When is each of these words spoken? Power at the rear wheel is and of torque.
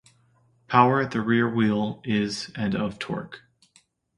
Power 0.67 0.99
at 0.99 1.11
the 1.11 1.21
rear 1.21 1.47
wheel 1.47 2.01
is 2.03 2.51
and 2.55 2.73
of 2.73 2.97
torque. 2.97 3.43